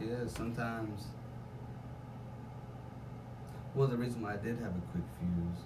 [0.00, 1.06] yeah, sometimes.
[3.74, 5.60] Well, the reason why I did have a quick fuse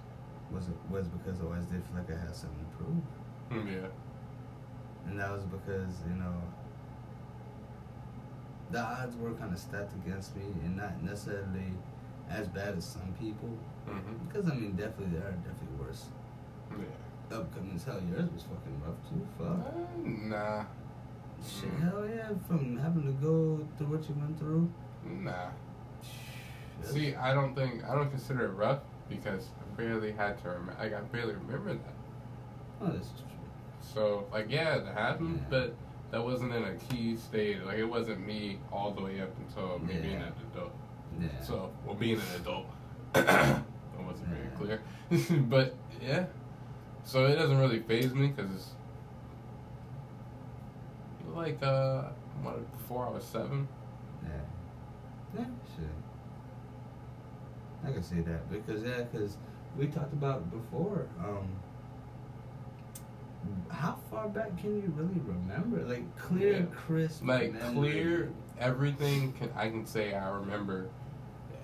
[0.51, 3.03] was was because I always did feel like I had something to prove,
[3.51, 3.87] Mm, Yeah.
[5.07, 6.35] and that was because you know
[8.71, 11.73] the odds were kind of stacked against me, and not necessarily
[12.29, 13.49] as bad as some people.
[13.87, 14.27] Mm-hmm.
[14.27, 16.05] Because I mean, definitely there are definitely worse
[16.71, 17.37] Yeah.
[17.37, 17.83] upcomings.
[17.85, 19.25] Hell, yours was fucking rough too.
[19.37, 19.73] Fuck.
[19.73, 20.65] Uh, nah.
[21.45, 24.71] Shit, hell yeah, from having to go through what you went through.
[25.05, 25.49] Nah.
[26.81, 30.75] See, I don't think I don't consider it rough because I barely had to remember.
[30.79, 31.93] Like I barely remember that.
[32.81, 33.27] Oh, this is true.
[33.93, 35.47] So like yeah, it happened, Yeah.
[35.49, 35.75] but
[36.11, 37.57] that wasn't in a key stage.
[37.65, 40.27] Like it wasn't me all the way up until me being Yeah.
[40.27, 40.71] an adult.
[41.19, 41.27] Yeah.
[41.41, 42.65] So well, being an adult,
[43.13, 43.63] that
[43.99, 44.81] wasn't very clear.
[45.49, 46.25] but yeah,
[47.03, 48.69] so it doesn't really phase me because it's
[51.35, 52.03] like uh,
[52.41, 53.67] what before I was seven.
[54.23, 55.39] yeah.
[55.39, 55.87] Yeah, shit.
[57.87, 59.37] I can see that because yeah, because
[59.77, 61.07] we talked about before.
[61.19, 61.47] Um,
[63.69, 65.81] how far back can you really remember?
[65.83, 66.65] Like clear, Yeah.
[66.75, 67.73] crisp, like memory.
[67.91, 70.89] clear everything can I can say I remember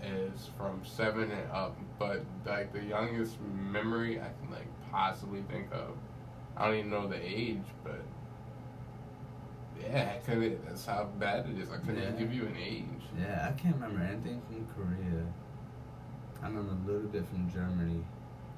[0.04, 5.68] is from seven and up, but like the youngest memory I can like possibly think
[5.72, 5.92] of,
[6.58, 8.02] I don't even know the age, but
[9.82, 11.70] yeah, cause it, that's how bad it is.
[11.70, 12.12] I couldn't Yeah.
[12.12, 12.86] give you an age.
[13.20, 15.26] Yeah, I can't remember anything from Korea.
[16.42, 18.04] I remember a little bit from Germany.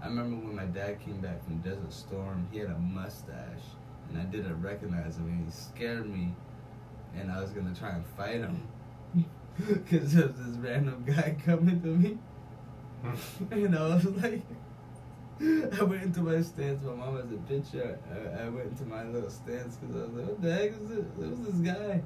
[0.02, 3.64] I remember when my dad came back from Desert Storm, he had a mustache,
[4.10, 6.34] and I didn't recognize him, and he scared me,
[7.16, 8.68] and I was gonna try and fight him.
[9.68, 12.18] Because there was this random guy coming to me,
[13.52, 14.42] and I was like,
[15.80, 16.84] I went into my stance.
[16.84, 17.98] My mom has a picture.
[18.12, 20.92] I, I went into my little stance because I was like, what the heck is?
[20.92, 22.02] It was this guy.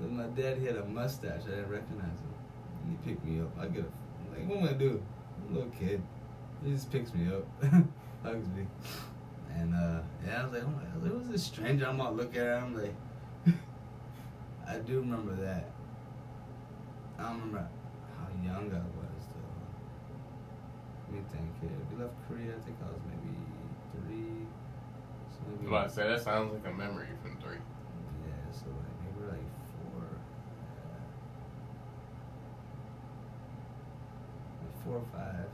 [0.00, 1.42] Was my dad, he had a mustache.
[1.46, 2.34] I didn't recognize him.
[2.82, 3.50] And he picked me up.
[3.58, 5.02] I get a, like, what am I do?
[5.36, 6.00] I'm a little kid.
[6.64, 7.44] He just picks me up,
[8.22, 8.66] hugs me.
[9.56, 11.86] And uh, yeah, I was like, oh my it was this stranger.
[11.86, 12.94] I'm all looking at him like,
[14.68, 15.70] I do remember that.
[17.18, 17.68] I don't remember
[18.16, 18.93] how young I was.
[21.14, 21.70] Me think here.
[21.92, 22.50] We left Korea.
[22.56, 23.36] I think I was maybe
[23.94, 24.46] three.
[25.30, 25.70] So maybe.
[25.70, 27.58] Well, I say that sounds like a memory from three.
[28.26, 29.48] Yeah, so like maybe like
[29.92, 30.02] four.
[34.66, 34.82] Yeah.
[34.84, 35.46] Four or five.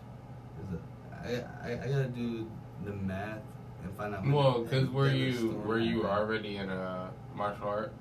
[1.22, 2.48] I, I I gotta do
[2.87, 3.42] the math
[3.84, 4.27] and find out.
[4.27, 7.92] Well, because were you were you already in a martial art?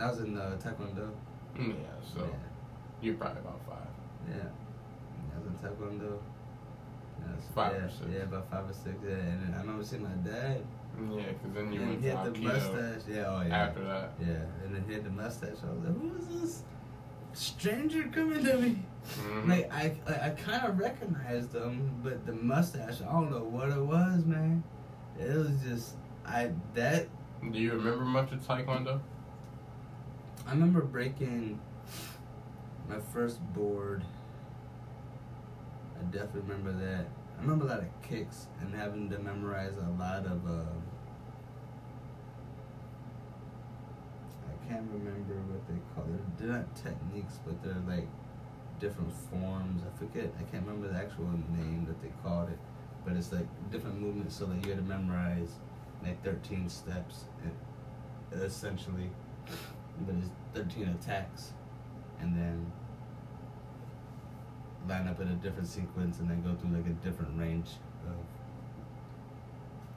[0.00, 1.10] I was in uh, Taekwondo.
[1.56, 1.74] Mm, Yeah,
[2.12, 2.26] so yeah.
[3.00, 3.86] you're probably about five.
[4.28, 4.48] Yeah.
[5.64, 6.18] I was in Taekwondo.
[7.20, 8.00] Yeah, so- Five or yeah, six.
[8.12, 8.94] Yeah, about five or six.
[9.04, 10.62] Yeah, and then I remember seeing my dad.
[11.10, 13.02] Yeah, because then you and went he to had the mustache.
[13.08, 13.56] Yeah, oh yeah.
[13.56, 14.12] after that.
[14.20, 15.58] Yeah, and then he had the mustache.
[15.62, 16.62] I was like, who is this
[17.32, 18.78] stranger coming to me?
[19.18, 19.48] Mhm.
[19.48, 23.68] Like I, I, I kind of recognized him, but the mustache, I don't know what
[23.70, 24.62] it was, man.
[25.18, 25.94] It was just
[26.26, 27.06] I that
[27.52, 29.00] Do you remember much of Taekwondo?
[30.46, 31.58] I remember breaking
[32.88, 34.02] my first board.
[36.04, 37.06] I definitely remember that.
[37.38, 40.46] I remember a lot of kicks and having to memorize a lot of.
[40.46, 40.64] Uh,
[44.48, 46.38] I can't remember what they call it.
[46.38, 48.08] They're not techniques, but they're like
[48.80, 49.82] different forms.
[49.82, 50.32] I forget.
[50.38, 52.58] I can't remember the actual name that they called it,
[53.04, 54.36] but it's like different movements.
[54.36, 55.52] So that you had to memorize
[56.02, 57.24] like thirteen steps,
[58.32, 59.10] essentially
[60.06, 61.52] but it's 13 attacks
[62.20, 62.72] and then
[64.88, 67.68] line up in a different sequence and then go through like a different range
[68.06, 68.16] of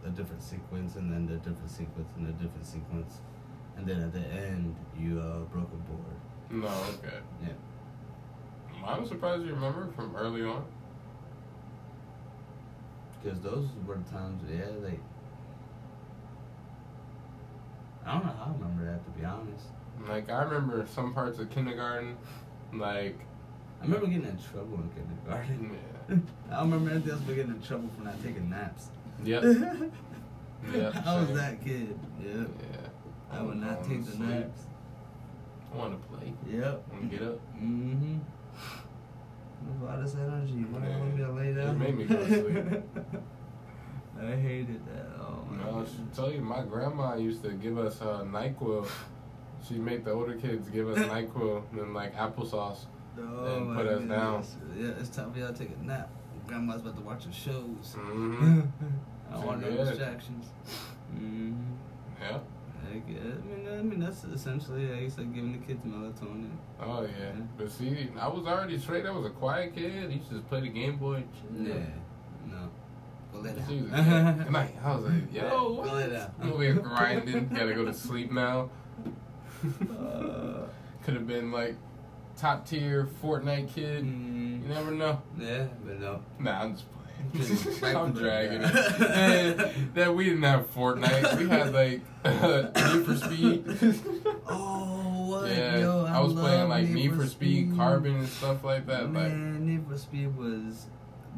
[0.07, 3.19] a different sequence and then the different sequence and a different sequence
[3.75, 6.15] and then at the end you uh, broke a board
[6.49, 7.17] No, okay.
[7.43, 7.53] Yeah.
[8.85, 10.63] I'm surprised you remember from early on.
[13.21, 15.01] because those were the times yeah like
[18.05, 19.65] I don't know how I remember that to be honest
[20.07, 22.15] Like I remember some parts of kindergarten,
[22.73, 23.19] like
[23.79, 25.77] I remember getting in trouble in kindergarten
[26.09, 26.15] yeah,
[26.57, 28.87] I remember anything else but getting in trouble for not taking naps
[29.23, 29.43] yep,
[30.73, 31.37] Yep, I was same.
[31.37, 31.99] that kid.
[32.23, 32.49] Yep.
[32.59, 32.77] yeah.
[33.31, 34.27] I would not take the sleep.
[34.29, 34.61] naps.
[35.71, 36.33] I want to play.
[36.49, 36.83] Yep.
[36.89, 37.39] I want to get up.
[37.61, 38.17] Mm-hmm.
[39.87, 41.69] All this energy, when I want to lay down.
[41.75, 42.83] It made me go to sleep.
[44.19, 45.05] I hated that.
[45.19, 46.15] Oh my No, I goodness.
[46.15, 48.87] tell you, my grandma used to give us uh, Nyquil.
[49.67, 52.85] She'd make the older kids give us Nyquil and like applesauce.
[53.19, 54.43] Oh and put us down.
[54.77, 56.09] Yeah, it's time for y'all to take a nap.
[56.47, 57.93] Grandma's about to watch her shows.
[57.95, 58.61] hmm
[59.29, 60.45] I don't want no distractions.
[61.13, 61.53] Mm-hmm.
[62.21, 62.39] Yeah.
[62.89, 63.17] Heck yeah.
[63.19, 66.51] I mean, I mean that's essentially like, it's like giving the kids melatonin.
[66.81, 67.09] Oh yeah.
[67.19, 67.31] Yeah.
[67.57, 69.05] But see, I was already straight.
[69.05, 70.09] I was a quiet kid.
[70.09, 71.23] He used to just play the Game Boy.
[71.53, 71.73] Yeah.
[72.45, 72.69] No.
[73.33, 73.65] Go lay down.
[73.67, 74.75] Good night.
[74.81, 75.93] I was like, yo, Go what?
[75.95, 76.31] lay down.
[76.61, 77.49] Here grinding.
[77.49, 78.69] Gotta go to sleep now.
[79.89, 80.67] Uh,
[81.03, 81.75] Could have been like
[82.37, 84.05] top tier Fortnite kid.
[84.05, 85.21] You mm, never know.
[85.39, 86.21] yeah, but no.
[86.39, 86.85] Nah, I'm just
[87.79, 87.95] playing.
[87.97, 89.93] I'm dragging it.
[89.95, 91.37] that we didn't have Fortnite.
[91.39, 92.01] We had like
[92.95, 93.65] Need for Speed.
[94.49, 95.49] Oh, what?
[95.51, 99.03] yeah, Yo, I, was playing like Need for Speed, Carbon, and stuff like that.
[99.03, 100.85] Like, Man, Need for Speed was,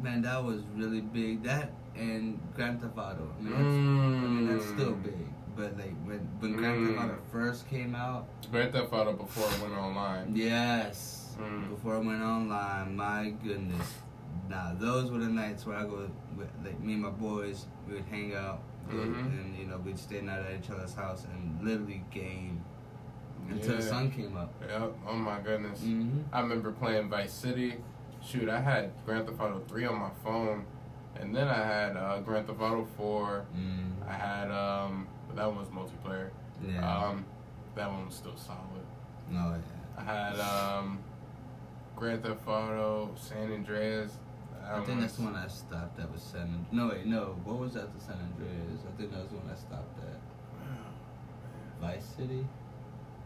[0.00, 1.42] man, that was really big.
[1.42, 3.28] That and Grand Theft Auto.
[3.38, 5.02] I mean, that's, I mean, that's still Mm.
[5.02, 5.26] big.
[5.60, 7.04] But like when when Grand Theft Mm.
[7.04, 10.34] Auto first came out, Grand Theft Auto before it went online.
[10.34, 11.68] yes, Mm.
[11.68, 13.98] before it went online, my goodness.
[14.48, 17.66] Now those were the nights where I go with like me and my boys.
[17.86, 19.38] We would hang out, Mhm.
[19.40, 22.64] and you know we'd stay night at each other's house and literally game
[23.50, 24.54] until the sun came up.
[24.66, 24.92] Yep.
[25.06, 25.80] Oh my goodness.
[25.82, 26.20] Mm-hmm.
[26.32, 27.74] I remember playing Vice City.
[28.22, 30.64] Shoot, I had Grand Theft Auto 3 on my phone,
[31.16, 33.44] and then I had uh, Grand Theft Auto 4.
[33.56, 34.08] Mm.
[34.08, 36.30] I had um, but that one was multiplayer.
[36.66, 37.08] Yeah.
[37.08, 37.24] Um,
[37.74, 38.84] that one was still solid.
[39.30, 39.54] no.
[39.54, 39.56] Yeah.
[39.96, 40.98] I had um,
[41.96, 44.12] Grand Theft Auto San Andreas.
[44.64, 46.42] I think that's the one I stopped That was San.
[46.42, 46.66] Andreas.
[46.72, 47.36] No wait, no.
[47.44, 47.92] What was that?
[47.98, 48.80] The San Andreas.
[48.88, 50.20] I think that was the one I stopped at.
[50.56, 51.88] Wow.
[51.88, 52.46] Vice City.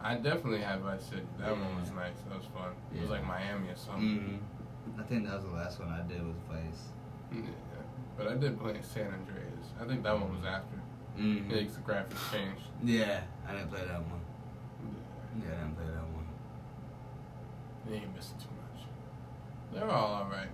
[0.01, 1.23] I definitely had Vice City.
[1.39, 2.21] That one was nice.
[2.29, 2.73] That was fun.
[2.95, 4.41] It was like Miami or something.
[4.91, 5.01] Mm-hmm.
[5.01, 6.93] I think that was the last one I did was Vice.
[7.33, 7.41] Yeah.
[8.17, 9.67] But I did play San Andreas.
[9.81, 10.77] I think that one was after.
[11.19, 11.49] Mm-hmm.
[11.51, 12.63] The graphics changed.
[12.83, 14.21] Yeah, I didn't play that one.
[15.41, 16.27] Yeah, I didn't play that one.
[17.89, 18.87] You ain't missing too much.
[19.73, 20.49] They're all alright.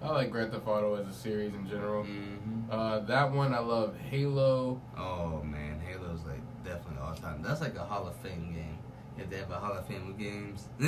[0.00, 2.04] I like Grand Theft Auto as a series in general.
[2.04, 2.70] Mm-hmm.
[2.70, 3.96] Uh, that one I love.
[4.10, 4.80] Halo.
[4.96, 7.42] Oh man, Halo's like definitely all time.
[7.42, 8.78] That's like a Hall of Fame game.
[9.18, 10.68] If they have a Hall of Fame of games,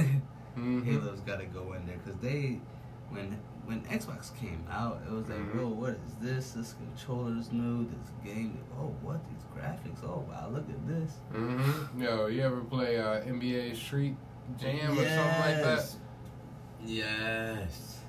[0.56, 0.84] Mhm.
[0.84, 2.60] Halo's got to go in there because they,
[3.08, 3.36] when
[3.70, 5.54] when Xbox came out, it was like, Mhm.
[5.60, 6.50] whoa, what is this?
[6.52, 7.84] This controller's new.
[7.86, 8.58] This game.
[8.76, 10.02] Oh, what these graphics?
[10.04, 11.12] Oh wow, look at this.
[11.30, 14.16] hmm Yo, you ever play uh, NBA Street
[14.58, 15.86] Jam or something like that?
[16.84, 18.00] Yes.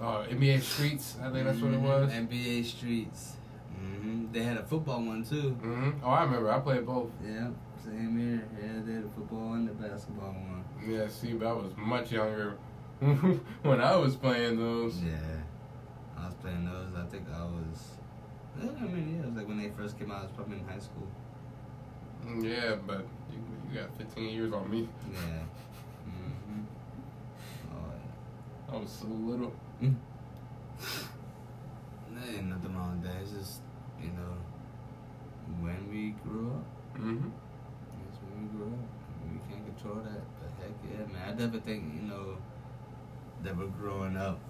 [0.00, 1.16] Oh, NBA Streets.
[1.20, 2.10] I think that's what it was.
[2.10, 3.36] Mhm, NBA Streets.
[3.78, 5.50] hmm They had a football one too.
[5.50, 6.50] hmm Oh, I remember.
[6.50, 7.10] I played both.
[7.22, 7.48] Yeah,
[7.84, 8.48] same here.
[8.58, 10.64] Yeah, they had a football and the basketball one.
[10.88, 12.56] Yeah, see, but I was much younger
[13.62, 15.00] when I was playing those.
[15.00, 15.14] Yeah,
[16.16, 16.94] I was playing those.
[16.96, 17.90] I think I was.
[18.60, 20.18] yeah, I mean, yeah, it was like when they first came out.
[20.18, 21.06] I was probably in high school.
[22.42, 23.38] Yeah, but you,
[23.72, 24.88] you got 15 years on me.
[25.12, 25.44] Yeah.
[26.04, 26.62] hmm
[27.72, 29.52] Oh I was so little.
[29.80, 29.90] yeah.
[32.10, 33.22] There ain't nothing wrong with that.
[33.22, 33.60] It's just
[34.02, 34.34] you know
[35.60, 36.98] when we grew up.
[36.98, 37.28] Mm-hmm.
[37.30, 38.88] That's when we grew up.
[39.32, 40.22] We can't control that.
[40.40, 41.28] But heck yeah, man.
[41.28, 42.36] I definitely think, you know,
[43.42, 44.40] that we're growing up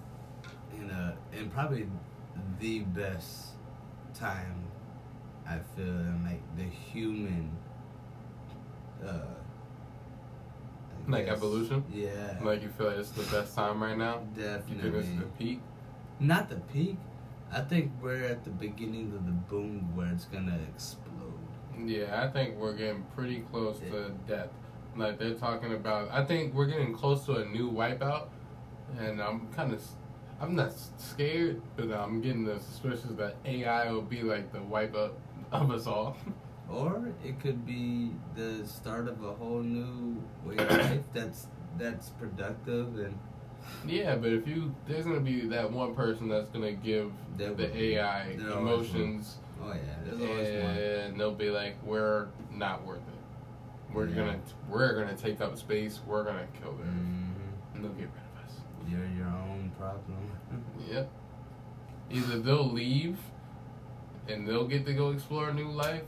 [0.77, 1.87] in a in probably
[2.59, 3.49] the best
[4.13, 4.63] time
[5.47, 7.51] I feel in like the human
[9.05, 9.21] uh
[11.07, 11.83] Like evolution?
[11.91, 12.37] Yeah.
[12.41, 14.19] Like you feel like it's the best time right now?
[14.35, 14.89] You think definitely.
[14.91, 15.61] this is the peak?
[16.19, 16.97] Not the peak.
[17.51, 21.33] I think we're at the beginning of the boom where it's gonna explode.
[21.83, 23.91] Yeah, I think we're getting pretty close Yeah.
[23.91, 24.49] to death.
[24.95, 28.27] Like they're talking about, I think we're getting close to a new wipeout,
[28.97, 29.81] and I'm kind of,
[30.41, 34.95] I'm not scared, but I'm getting the suspicious that AI will be like the wipe
[34.95, 35.17] up
[35.51, 36.17] of us all.
[36.71, 41.47] Or it could be the start of a whole new way of life that's
[41.79, 43.17] that's productive and
[43.87, 47.75] yeah, but if you, there's gonna be that one person that's gonna give will the.
[47.75, 50.77] AI emotions, oh yeah, there's always one.
[50.77, 53.91] and they'll be like, we're not worth it.
[53.91, 54.15] We're Yeah.
[54.17, 55.99] gonna, we're gonna take up space.
[56.05, 57.33] We're gonna kill them,
[57.73, 58.28] hmm and they'll get rid of.
[58.89, 60.31] You're your own problem.
[60.89, 61.09] Yep.
[62.11, 63.17] Either they'll leave
[64.27, 66.03] and they'll get to go explore a new life,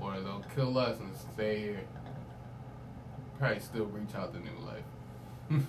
[0.00, 1.84] or they'll kill us and stay here.
[3.38, 4.84] Probably still reach out to new life.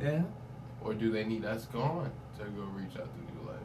[0.00, 0.22] yeah.
[0.82, 3.60] or do they need us gone to go reach out to new life?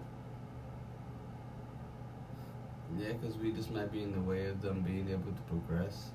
[2.97, 6.09] Yeah, because we just might be in the way of them being able to progress.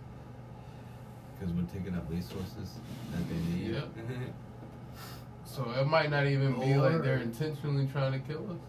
[1.39, 2.79] Because we're taking up resources
[3.13, 3.75] that they need.
[3.75, 3.89] Yep.
[5.61, 8.61] So it might not even be like they're intentionally trying to kill us,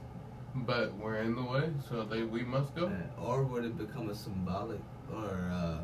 [0.54, 2.92] but we're in the way, so they we must go.
[3.18, 5.78] Or would it become a symbolic or uh,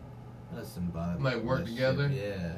[0.54, 1.22] not a symbolic?
[1.22, 2.10] Like work together?
[2.14, 2.56] Yeah,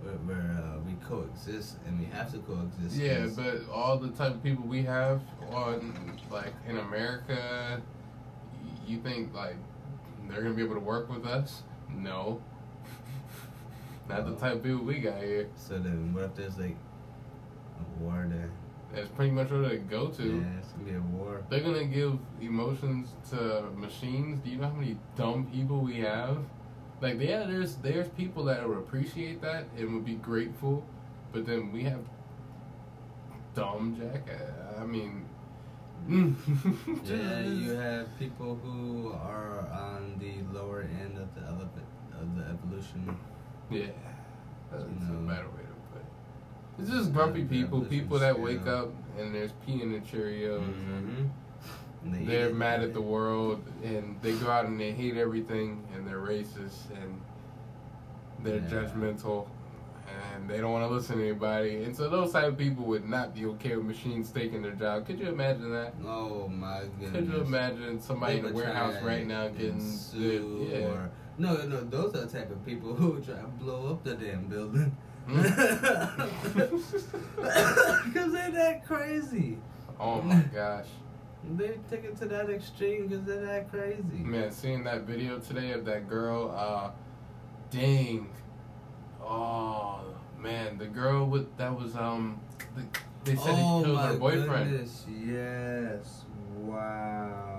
[0.00, 2.96] where, where uh, we coexist and we have to coexist.
[2.96, 7.82] Yeah, but all the type of people we have on, like in America,
[8.86, 9.56] you think like
[10.26, 11.64] they're gonna be able to work with us?
[11.90, 12.40] No.
[14.08, 15.48] Not the type of people we got here.
[15.54, 16.78] So then, what if there's like
[18.00, 18.50] war there?
[18.94, 20.22] That's pretty much what they go to.
[20.22, 21.42] Yeah, it's gonna be a war.
[21.48, 24.40] They're gonna give emotions to machines.
[24.44, 26.38] Do you know how many dumb people we have?
[27.00, 30.84] Like, yeah, there's there's people that would appreciate that and would be grateful,
[31.32, 32.00] but then we have
[33.54, 34.28] dumb jack.
[34.78, 35.24] I mean,
[37.04, 42.44] Yeah, you have people who are on the lower end of the elev- of the
[42.44, 43.16] evolution.
[43.70, 43.86] Yeah,
[44.70, 45.28] that's You a know.
[45.28, 45.59] better way to put it.
[46.80, 50.62] It's just grumpy people, people that wake up and there's pee in the Cheerios.
[50.62, 51.28] and Mhm.
[52.02, 52.56] And they they're it.
[52.56, 56.88] mad at the world and they go out and they hate everything and they're racist
[57.02, 57.20] and
[58.42, 58.68] they're Yeah.
[58.70, 59.46] judgmental
[60.34, 61.84] and they don't want to listen to anybody.
[61.84, 65.06] And so those type of people would not be okay with machines taking their job.
[65.06, 65.94] Could you imagine that?
[66.06, 67.10] Oh my goodness.
[67.12, 70.78] Could you imagine somebody in the would warehouse right now getting sue yeah.
[70.86, 74.14] or no, no, those are the type of people who try to blow up the
[74.14, 74.96] damn building.
[78.04, 79.58] Because they're that crazy.
[79.98, 80.86] Oh my gosh.
[81.56, 84.02] They take it to that extreme because they're that crazy.
[84.12, 86.90] Man, seeing that video today of that girl, uh,
[87.70, 88.28] dang.
[89.22, 90.00] Oh,
[90.38, 92.40] man, the girl with, that was, um,
[92.76, 92.82] the,
[93.24, 94.70] they said oh he killed her boyfriend.
[94.70, 96.24] goodness, yes.
[96.58, 97.49] Wow.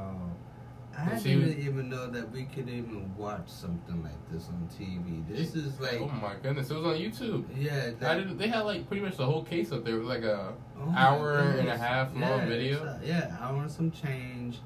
[0.97, 5.25] I didn't even know that we could even watch something like this on TV.
[5.27, 7.45] This is like, oh my goodness, it was on YouTube.
[7.57, 9.95] yeah, I that, didn't, they had like pretty much the whole case up there.
[9.95, 12.83] It was like a oh hour and a half long Yeah, video.
[12.83, 14.57] a- yeah, I want some change.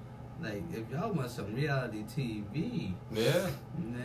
[0.41, 3.47] Like, if y'all want some reality TV, yeah.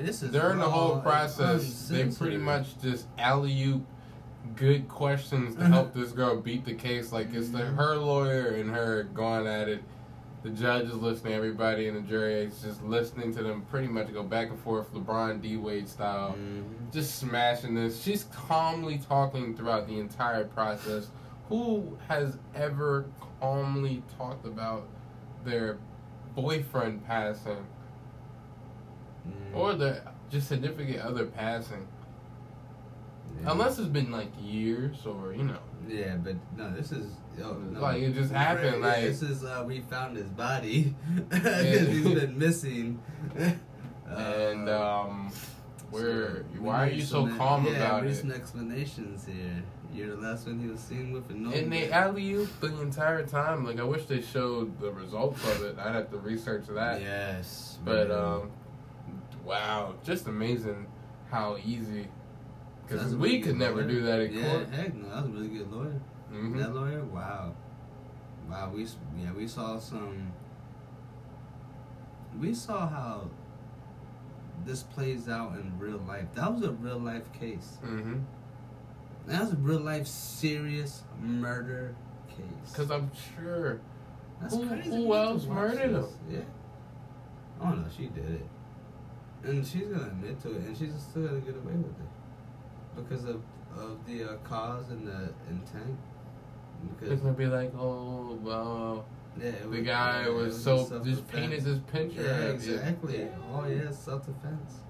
[0.00, 3.84] this is During the whole process, they pretty much just alley oop
[4.56, 7.12] good questions to help this girl beat the case.
[7.12, 7.76] Like it's the, Mhm.
[7.76, 9.82] her lawyer and her going at it.
[10.42, 11.34] The judge is listening.
[11.34, 13.62] Everybody in the jury is just listening to them.
[13.70, 16.34] Pretty much go back and forth, LeBron D Wade style.
[16.34, 16.90] Mhm.
[16.92, 18.00] Just smashing this.
[18.02, 21.10] She's calmly talking throughout the entire process.
[21.50, 23.04] Who has ever
[23.40, 24.88] calmly talked about
[25.44, 25.78] their
[26.34, 27.66] boyfriend passing
[29.28, 29.54] Mhm.
[29.54, 31.86] or the just significant other passing?
[33.42, 33.52] Yeah.
[33.52, 35.58] Unless it's been like years or you know.
[35.88, 37.12] Yeah, but no, this is
[37.48, 37.80] no.
[37.80, 40.94] Like, it just happened, Yeah, like- this is uh, we found his body
[41.28, 43.00] because he's been missing.
[44.06, 45.46] and Uh, um, so
[45.90, 48.14] where we why are you so calm yeah, about it?
[48.16, 49.62] some explanations here.
[49.92, 51.50] You're the last one he was seen with, and no.
[51.50, 53.64] And they alley oop the entire time.
[53.64, 55.76] Like I wish they showed the results of it.
[55.80, 57.00] I'd have to research that.
[57.00, 58.18] Yes, But man.
[58.18, 58.50] um,
[59.44, 60.86] wow, just amazing
[61.30, 62.06] how easy.
[62.86, 63.88] Because we could never lawyer.
[63.88, 64.68] do that in yeah, court.
[64.70, 66.00] heck no, that was a really good lawyer.
[66.30, 67.54] Hmm That lawyer, wow,
[68.48, 68.70] wow.
[68.74, 68.86] We
[69.18, 70.32] yeah, we saw some.
[72.38, 73.30] We saw how
[74.64, 76.26] this plays out in real life.
[76.34, 77.78] That was a real life case.
[77.82, 78.18] hmm
[79.26, 81.94] That was a real life serious murder
[82.28, 82.70] case.
[82.72, 83.80] Because I'm sure.
[84.40, 84.88] That's who- crazy.
[84.90, 86.12] who We have to else murdered this.
[86.30, 86.40] Yeah.
[87.60, 88.46] Oh no, she did it,
[89.44, 93.24] and she's gonna admit to it, and she's still gonna get away with it because
[93.24, 93.42] of
[93.76, 95.98] of the uh, cause and the intent.
[97.02, 99.04] It's gonna be like, oh, well,
[99.40, 102.22] yeah, the was- guy yeah, was so just painted his picture.
[102.22, 102.54] Yeah, it.
[102.54, 103.28] exactly.
[103.52, 104.80] Oh yeah, self defense.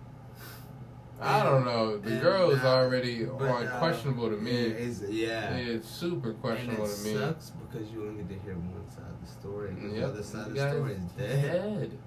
[1.23, 1.99] I don't know.
[1.99, 4.53] The And girl is already but now- questionable to Yeah, me.
[4.53, 5.55] it's, yeah.
[5.55, 7.15] It's super questionable and it to me.
[7.19, 9.75] sucks because you only get to hear one side of the story.
[9.75, 11.43] The Yep, other side of the the story is dead.
[11.43, 11.99] dead.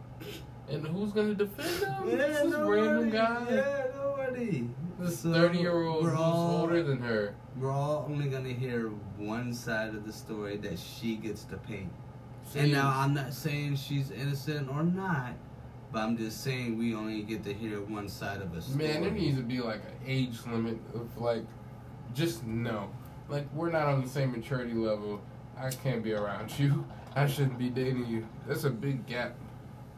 [0.69, 2.09] And who's gonna defend him?
[2.09, 2.81] Yeah, this nobody.
[2.81, 3.45] random guy.
[3.51, 4.69] Yeah, nobody.
[5.03, 7.35] This uh, thirty year old who's all- older than her.
[7.57, 11.91] We're all only gonna hear one side of the story that she gets to paint.
[12.55, 15.33] And now I'm not saying she's innocent or not,
[15.91, 18.87] but I'm just saying we only get to hear one side of a story.
[18.87, 21.43] man, there needs to be like an age limit of like,
[22.13, 22.89] just no.
[23.29, 25.21] Like we're not on the same maturity level.
[25.57, 26.85] I can't be around you.
[27.15, 28.27] I shouldn't be dating you.
[28.47, 29.35] That's a big gap.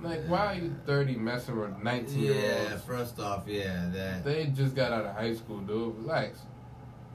[0.05, 2.69] Like, why are you thirty messing with nineteen year olds?
[2.69, 4.23] Yeah, first off, yeah, that.
[4.23, 5.95] They just got out of high school, dude.
[5.97, 6.39] Relax.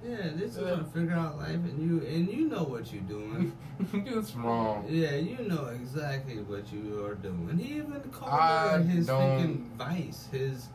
[0.02, 3.52] Yeah, this is gonna figure out life, and you and you know what you're doing.
[3.92, 4.87] It's wrong.
[4.88, 7.59] Yeah, you know exactly what you are doing.
[7.59, 10.68] He even called I his freaking vice, his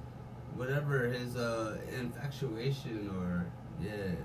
[0.56, 3.46] whatever, his uh infatuation or
[3.84, 4.16] yeah.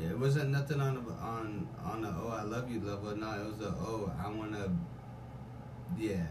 [0.00, 3.16] Yeah, it wasn't nothing on the, on on a oh I love you level.
[3.16, 4.70] No, it was a oh I wanna
[5.98, 6.26] yeah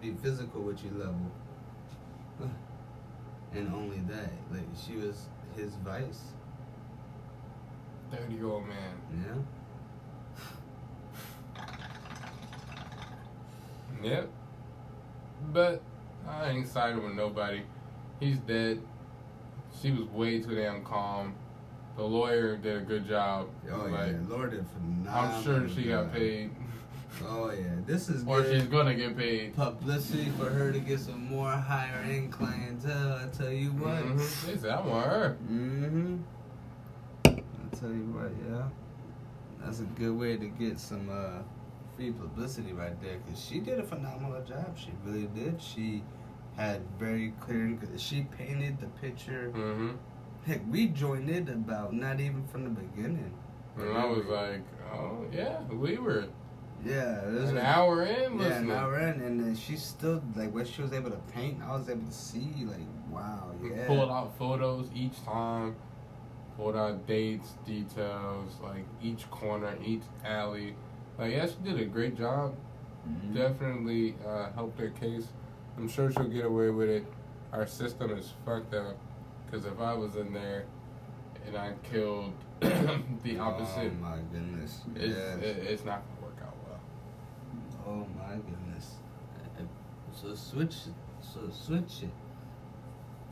[0.00, 1.30] be physical with you level.
[3.52, 5.26] And only that, like she was
[5.56, 6.20] his vice.
[8.12, 8.94] Thirty year old man.
[9.26, 9.34] Yeah.
[14.02, 14.28] Yep.
[15.52, 15.82] But
[16.28, 17.62] I ain't siding with nobody.
[18.20, 18.80] He's dead.
[19.82, 21.34] She was way too damn calm.
[21.96, 23.48] The lawyer did a good job.
[23.70, 25.12] Oh Like, yeah, Lord did phenomenal.
[25.12, 26.50] I'm sure she got paid,
[27.26, 29.54] Oh yeah, this is or good she's gonna get paid.
[29.54, 33.20] publicity for her to get some more higher end clientele.
[33.24, 34.02] I tell you what.
[34.02, 34.46] Mhm.
[34.46, 35.36] They said I want her.
[35.50, 36.16] Mm-hmm.
[37.26, 38.68] I tell you what, yeah.
[39.64, 41.42] That's a good way to get some uh,
[41.96, 44.76] free publicity right there, cause she did a phenomenal job.
[44.78, 45.60] She really did.
[45.60, 46.02] She
[46.56, 47.78] had very clear.
[47.96, 49.52] She painted the picture.
[49.54, 49.90] Mm-hmm.
[50.46, 53.34] Heck, we joined it about not even from the beginning.
[53.76, 54.62] And I was like,
[54.92, 56.24] oh yeah, we were
[56.84, 60.52] Yeah, it was an hour in Yeah, an hour in, and then she still like
[60.54, 61.58] what she was able to paint.
[61.62, 62.78] I was able to see like,
[63.10, 63.86] wow, yeah.
[63.86, 65.76] Pulled out photos each time.
[66.56, 70.74] Pulled out dates, details, like each corner, each alley.
[71.18, 72.54] Like, yeah, she did a great job.
[73.08, 73.34] Mhm.
[73.34, 75.26] Definitely uh, helped her case.
[75.76, 77.04] I'm sure she'll get away with it.
[77.52, 78.96] Our system is fucked up.
[79.46, 80.64] Because if I was in there
[81.46, 84.80] and I killed the opposite, Oh my goodness.
[84.94, 85.38] it's, yes.
[85.38, 86.78] it, it's not going to work out well.
[87.90, 88.94] Oh my goodness.
[89.58, 89.62] Uh,
[90.12, 90.94] So switch it.
[91.20, 92.14] So switch it.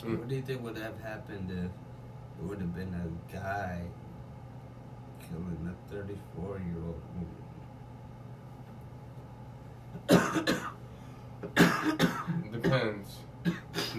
[0.00, 0.18] Mm.
[0.18, 1.70] What do you think would have happened if
[2.38, 3.82] it would have been a guy
[5.20, 7.42] killing a 34 year old woman?
[12.52, 13.10] Depends.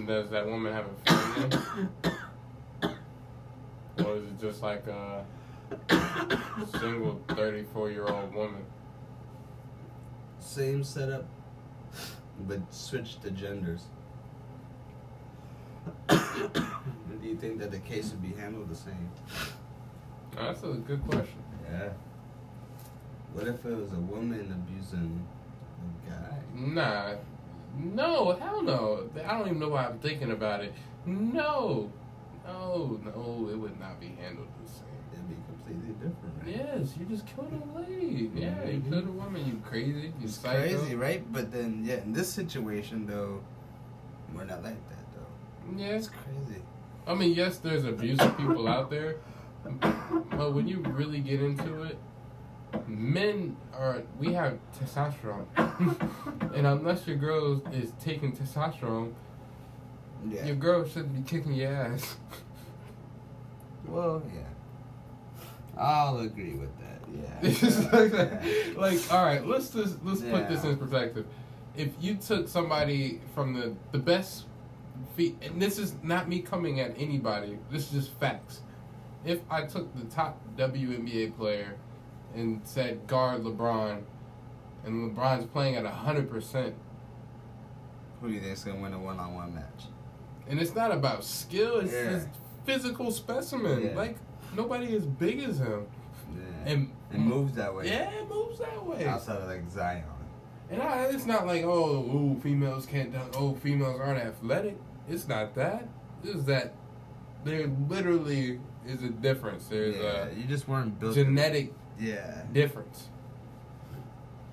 [0.07, 1.49] Does that woman have a family?
[4.05, 5.25] Or is it just like a
[6.79, 8.65] single 34 year old woman?
[10.50, 11.27] Same setup,
[12.48, 13.84] but switch the genders.
[16.10, 16.18] do
[17.22, 19.12] you think that the case would be handled the same?
[20.36, 21.38] That's a good question.
[21.72, 21.89] Yeah.
[23.34, 25.24] What if it was a woman abusing
[26.08, 26.38] a guy?
[26.56, 27.13] Nah.
[27.77, 29.08] No, hell no.
[29.24, 30.74] I don't even know why I'm thinking about it.
[31.06, 31.91] No.
[32.50, 34.85] No, no, it would not be handled the same.
[35.14, 36.79] It'd be completely different, right?
[36.79, 38.31] Yes, you just killed a lady.
[38.35, 38.90] Yeah, you Mhm.
[38.90, 39.46] killed a woman.
[39.46, 40.14] You crazy.
[40.20, 41.31] You crazy, right?
[41.31, 43.42] But then, yeah, in this situation, though,
[44.35, 45.77] we're not like that, though.
[45.81, 46.62] Yeah, It's crazy.
[47.07, 49.16] I mean, yes, there's abusive people out there,
[50.31, 51.98] but when you really get into it,
[52.88, 55.48] men are we have testosterone,
[56.55, 59.14] and unless your girl is taking testosterone,
[60.27, 60.46] Yeah.
[60.46, 62.16] your girl shouldn't be kicking your ass.
[63.88, 64.42] well, yeah.
[65.82, 66.86] I'll agree with that.
[67.12, 67.40] Yeah.
[67.92, 68.74] Like, Yeah.
[68.77, 71.25] like, all right, let's just let's put this in perspective.
[71.75, 74.46] If you took somebody from the the best,
[75.16, 77.58] fe- and this is not me coming at anybody.
[77.72, 78.62] This is just facts.
[79.25, 81.75] If I took the top WNBA player
[82.36, 84.01] and said guard LeBron,
[84.86, 86.75] and LeBron's playing at hundred percent,
[88.22, 89.86] Who do you think's gonna win a one-on-one match?
[90.50, 92.09] And it's not about skill, it's Yeah.
[92.09, 92.27] his
[92.66, 93.83] physical specimen.
[93.83, 93.96] Yeah.
[93.96, 94.18] Like
[94.55, 95.88] nobody as big as him,
[96.35, 96.72] Yeah.
[96.72, 97.88] and it moves that way.
[97.88, 99.05] Yeah, it moves that way.
[99.05, 100.03] Outside of like Zion.
[100.72, 103.33] And I, it's not like oh, ooh, females can't dunk.
[103.38, 104.77] Oh, females aren't athletic.
[105.07, 105.88] It's not that.
[106.24, 106.74] It's that
[107.44, 109.68] there literally is a difference.
[109.68, 111.16] There's yeah, you just weren't built.
[111.16, 112.44] genetic yeah.
[112.53, 113.09] difference.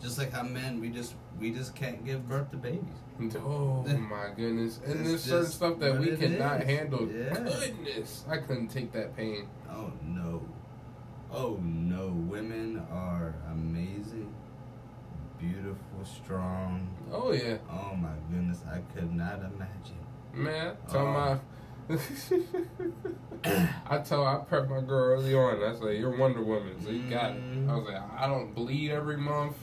[0.00, 3.00] Just like how men, we just we just can't give birth to babies.
[3.18, 4.80] Oh, oh my goodness!
[4.84, 6.66] And there's certain stuff that we cannot is.
[6.66, 7.08] handle.
[7.10, 7.34] Yeah.
[7.34, 9.48] Goodness, I couldn't take that pain.
[9.70, 10.42] Oh no.
[11.32, 12.08] Oh no.
[12.08, 14.32] Women are amazing,
[15.38, 16.88] beautiful, strong.
[17.10, 19.96] Oh yeah, Oh my goodness, I could not imagine.
[20.34, 20.76] man.
[20.90, 21.12] Tell Oh.
[21.12, 21.38] my.
[23.88, 25.62] I tell I prep my girl early on.
[25.62, 27.36] I say you're Wonder Woman, so you got it.
[27.36, 27.76] I mm-hmm.
[27.76, 29.56] was like, I don't bleed every month.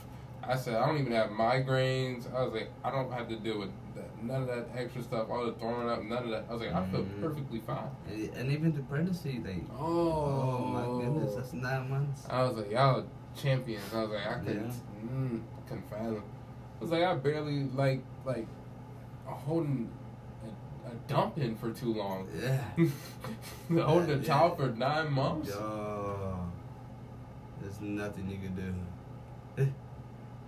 [0.48, 2.32] I said I don't even have migraines.
[2.34, 5.28] I was like, I don't have to deal with that, none of that extra stuff,
[5.30, 6.44] all the throwing up, none of that.
[6.48, 7.20] I was like, I feel Mhm.
[7.20, 7.88] perfectly fine.
[8.08, 9.70] And, even the pregnancy, thing.
[9.78, 12.26] Oh, Oh my goodness, that's nine months.
[12.28, 13.04] I was like, y'all
[13.36, 13.82] champions.
[13.94, 15.10] I was like, I couldn't, Yeah.
[15.10, 16.22] mm, couldn't fathom.
[16.78, 18.46] I was like, I barely like like
[19.26, 19.90] holding
[20.44, 22.28] a, a dumping for too long.
[22.38, 22.62] Yeah.
[23.84, 24.22] holding a Yeah.
[24.22, 25.48] child for nine months.
[25.50, 26.38] Yo,
[27.60, 28.54] there's nothing you can
[29.56, 29.72] do.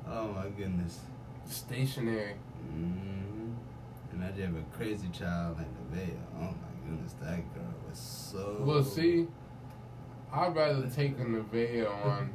[0.08, 1.00] oh my goodness.
[1.48, 2.34] Stationary.
[2.70, 3.52] hmm
[4.12, 6.16] Imagine you have a crazy child like Nevaeh.
[6.38, 8.56] Oh my goodness, that girl was so.
[8.60, 9.26] Well, see,
[10.32, 12.32] I'd rather take a Nevaeh on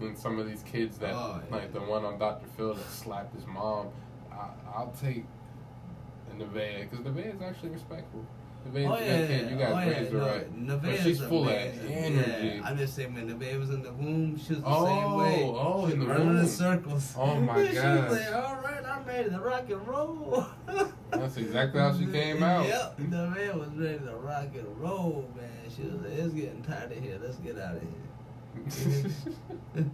[0.00, 1.54] than some of these kids that, Oh, yeah.
[1.56, 2.46] like the one on Dr.
[2.56, 3.88] Phil that slapped his mom.
[4.32, 5.24] I, I'll take
[6.30, 8.24] a Nevaeh because Nevaeh is actually respectful.
[8.66, 9.50] Nevaeh's oh, oh yeah.
[9.50, 10.66] You guys oh, yeah, no, right.
[10.66, 12.56] Nevaeh But she's full of energy.
[12.56, 15.14] Yeah, I'm just saying when Nevaeh was in the womb, she was the Oh, same
[15.16, 15.42] way.
[15.44, 16.36] oh, She in the running womb.
[16.38, 17.14] in circles.
[17.16, 18.10] Oh, my she gosh.
[18.10, 20.46] was like, all right, I'm ready to rock and roll.
[21.10, 22.66] That's exactly how she came out.
[22.66, 25.48] Yep, the man was ready to rock and roll, man.
[25.74, 27.18] She was like, "It's getting tired of here.
[27.22, 27.82] Let's get out of
[29.74, 29.84] here."